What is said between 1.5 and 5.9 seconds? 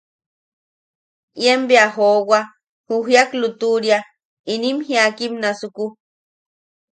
bea joowa ju jiak lutuʼuria inim jiakim nasuku.